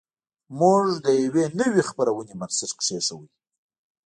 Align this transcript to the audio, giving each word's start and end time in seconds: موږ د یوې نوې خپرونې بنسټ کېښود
موږ 0.59 0.85
د 1.05 1.07
یوې 1.23 1.45
نوې 1.59 1.81
خپرونې 1.89 2.33
بنسټ 2.39 2.71
کېښود 2.81 3.29